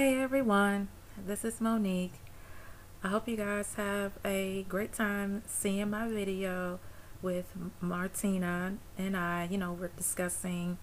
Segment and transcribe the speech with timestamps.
[0.00, 0.88] Hey everyone,
[1.26, 2.14] this is Monique.
[3.04, 6.80] I hope you guys have a great time seeing my video
[7.20, 7.52] with
[7.82, 9.46] Martina and I.
[9.50, 10.78] You know, we're discussing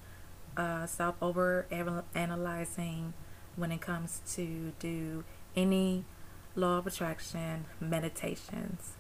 [0.56, 1.66] uh, self over
[2.14, 3.16] analyzing
[3.56, 5.24] when it comes to do
[5.56, 6.06] any
[6.54, 8.98] law of attraction meditations.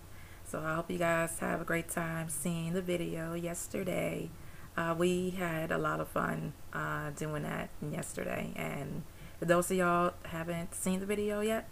[0.47, 4.31] So I hope you guys have a great time seeing the video yesterday.
[4.75, 9.03] Uh, we had a lot of fun uh, doing that yesterday and
[9.39, 11.67] for those of y'all haven't seen the video yet,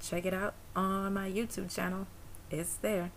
[0.00, 2.06] check it out on my YouTube channel.
[2.50, 3.10] It's there.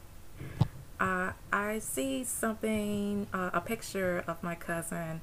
[0.99, 5.21] Uh, I see something, uh, a picture of my cousin,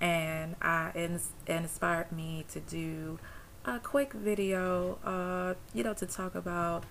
[0.00, 3.18] and I ins inspired me to do
[3.64, 6.84] a quick video, uh, you know, to talk about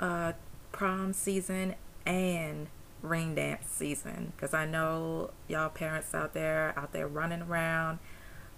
[0.00, 0.32] uh,
[0.72, 2.66] prom season and
[3.02, 4.32] ring dance season.
[4.34, 8.00] Because I know y'all parents out there, out there running around,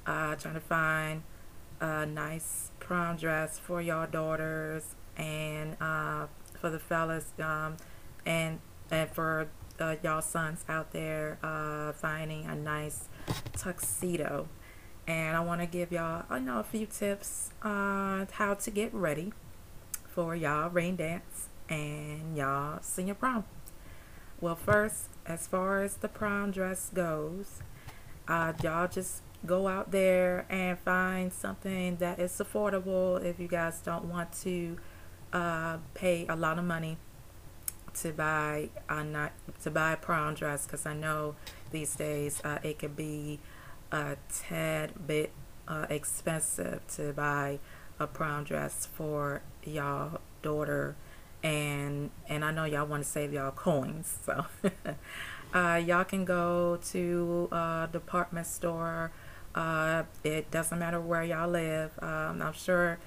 [0.06, 1.22] uh, trying to find
[1.80, 6.26] a nice prom dress for y'all daughters and uh,
[6.60, 7.76] for the fellas um,
[8.24, 9.48] and and for
[9.80, 13.08] uh, y'all sons out there uh, finding a nice
[13.56, 14.48] tuxedo.
[15.06, 18.92] And I want to give y'all I know a few tips on how to get
[18.92, 19.32] ready
[20.06, 23.44] for y'all ring dance and y'all senior prom.
[24.40, 27.60] Well first as far as the prom dress goes
[28.28, 33.80] uh, y'all just go out there and find something that is affordable if you guys
[33.80, 34.76] don't want to
[35.32, 36.96] uh, pay a lot of money
[37.94, 41.34] to buy a not to buy a prom dress because I know
[41.70, 43.40] these days uh, it could be
[43.90, 45.32] a tad bit
[45.66, 47.58] uh, expensive to buy
[47.98, 50.96] a prom dress for y'all daughter.
[51.42, 54.46] And and I know y'all want to save y'all coins so
[55.54, 59.12] uh, y'all can go to a department store
[59.54, 61.92] uh, it doesn't matter where y'all live.
[62.00, 62.98] Um, I'm sure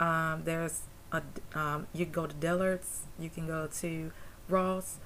[0.00, 1.22] um, there's a,
[1.54, 4.12] um, you can go to Dillard's, you can go to
[4.48, 4.98] Ross,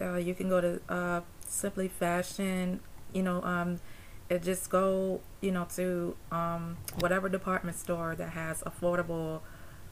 [0.00, 2.80] uh, you can go to uh, Simply Fashion,
[3.12, 3.80] you know, um,
[4.28, 9.40] it just go, you know, to um, whatever department store that has affordable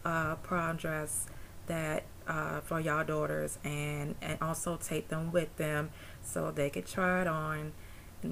[0.05, 1.27] uh, prom dress
[1.67, 5.91] that uh, for y'all daughters and, and also take them with them
[6.23, 7.73] so they could try it on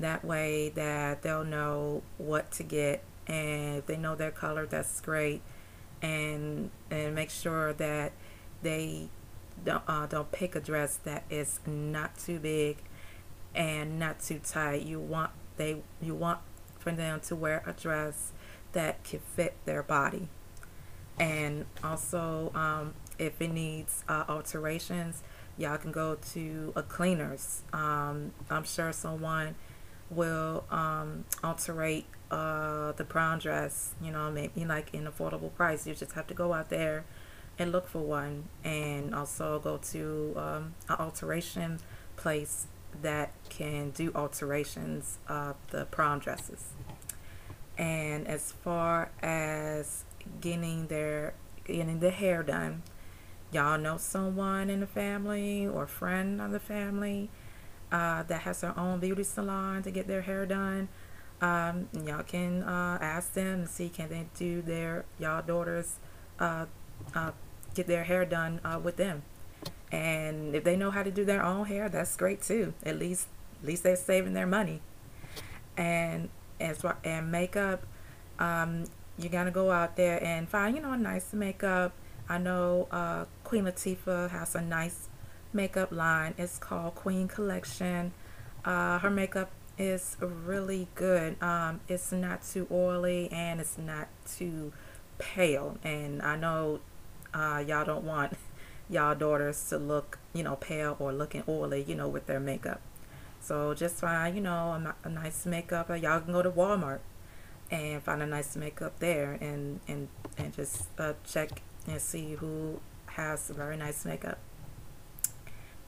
[0.03, 5.00] that way that they'll know what to get and if they know their color that's
[5.00, 5.43] great.
[6.03, 8.12] And and make sure that
[8.62, 9.09] they
[9.65, 12.78] don't, uh, don't pick a dress that is not too big
[13.55, 14.82] and not too tight.
[14.82, 16.41] You want they you want
[16.78, 18.32] for them to wear a dress
[18.72, 20.28] that can fit their body.
[21.19, 25.22] And also um, if it needs uh, alterations
[25.56, 27.62] y'all can go to a cleaners.
[27.72, 29.55] Um, I'm sure someone
[30.14, 35.86] will um, alterate uh, the brown dress, you know, maybe like in affordable price.
[35.86, 37.04] You just have to go out there
[37.58, 41.78] and look for one and also go to um, an alteration
[42.16, 42.66] place
[43.02, 46.72] that can do alterations of the prom dresses.
[47.76, 50.04] And as far as
[50.41, 52.82] getting their getting the hair done,
[53.52, 57.31] y'all know someone in the family or friend of the family
[57.94, 60.88] uh, that has their own beauty salon to get their hair done.
[61.41, 65.97] Um, y'all can uh, ask them and see can they do their y'all daughters
[66.41, 66.66] uh,
[67.15, 67.31] uh,
[67.75, 69.22] get their hair done uh, with them.
[69.93, 72.75] And if they know how to do their own hair, that's great too.
[72.84, 73.28] At least
[73.62, 74.81] at least they're saving their money.
[75.76, 77.87] And as far and makeup,
[78.41, 81.93] um, you gotta go out there and find you know a nice makeup.
[82.28, 85.09] I know uh, Queen Latifah has a nice
[85.54, 86.34] makeup line.
[86.37, 88.12] It's called Queen Collection.
[88.65, 91.42] Uh, her makeup is really good.
[91.42, 94.72] Um, it's not too oily and it's not too
[95.19, 95.78] pale.
[95.82, 96.81] And I know
[97.32, 98.37] uh, y'all don't want
[98.91, 102.81] y'all daughters to look, you know, pale or looking oily, you know, with their makeup.
[103.41, 105.88] So just find, you know, a, a nice makeup.
[105.91, 107.00] Y'all can go to Walmart
[107.70, 110.08] and find a nice makeup there and, and,
[110.38, 114.38] and just uh, check and see who has very nice makeup.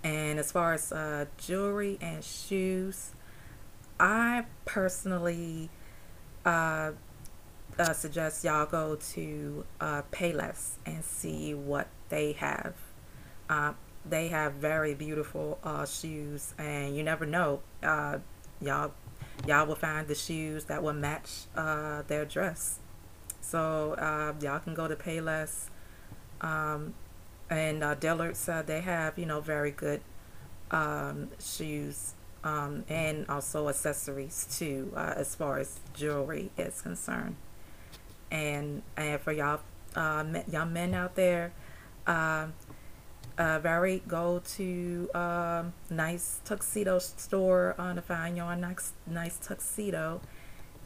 [0.06, 3.10] And as far as uh, jewelry and shoes,
[3.98, 5.68] I personally
[6.44, 6.92] uh,
[7.76, 12.74] uh, suggest y'all go to uh, Payless and see what they have.
[13.50, 13.72] Uh,
[14.08, 17.62] they have very beautiful uh, shoes, and you never know.
[17.82, 18.92] Y'all,
[19.44, 21.46] y'all will find the shoes that will match
[22.06, 22.78] their dress.
[23.40, 23.96] So
[24.40, 25.68] y'all can go to Payless.
[26.40, 26.94] Um,
[27.50, 30.00] and uh, Dillard's uh, they have you know very good
[30.70, 32.14] um, shoes
[32.44, 37.36] um, and also accessories too uh, as far as jewelry is concerned
[38.30, 39.60] And and for y'all
[39.96, 41.52] uh, young men out there,
[42.06, 42.48] uh,
[43.38, 50.20] uh, very go to um, nice tuxedo store uh, to find your nice nice tuxedo.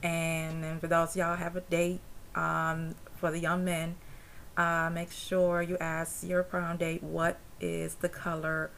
[0.03, 2.01] And, and for those y'all have a date
[2.35, 3.97] um, for the young men,
[4.57, 8.71] uh, make sure you ask your prom date what is the color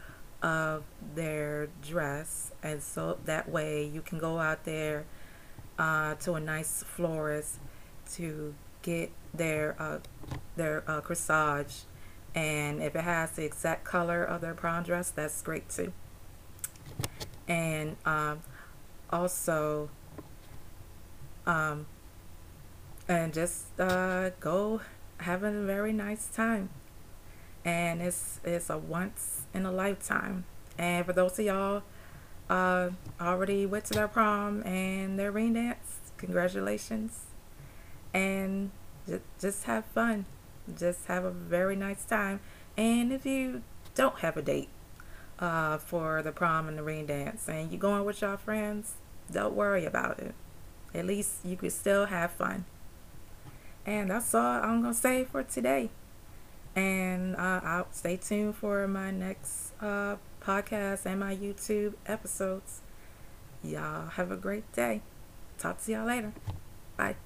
[0.42, 0.84] of
[1.14, 2.52] their dress.
[2.62, 5.04] And so that way you can go out there
[5.78, 7.58] uh, to a nice florist
[8.14, 9.98] to get their uh,
[10.56, 11.82] their uh, corsage.
[12.34, 15.92] And if it has the exact color of their prom dress that's great too.
[17.48, 18.40] And um,
[19.10, 19.90] also
[21.46, 21.86] um,
[23.08, 24.80] and just uh, go
[25.22, 26.70] have a very nice time.
[27.64, 30.44] And it's it's a once in a lifetime.
[30.78, 31.82] And for those of y'all
[32.50, 32.90] uh,
[33.20, 37.26] already went to their prom and their ring dance congratulations.
[38.14, 38.70] And
[39.40, 40.26] just have fun.
[40.78, 42.40] Just have a very nice time.
[42.76, 43.62] And if you
[43.94, 44.68] don't have a date
[45.38, 48.94] uh, for the prom and the ring dance and you're going with your friends
[49.30, 50.34] don't worry about it.
[50.94, 52.64] At least you could still have fun
[53.86, 55.90] and that's all I'm gonna say for today
[56.74, 62.80] and uh, I'll stay tuned for my next uh, podcast and my YouTube episodes.
[63.62, 65.02] Y'all have a great day.
[65.58, 66.32] Talk to y'all later.
[66.96, 67.16] Bye.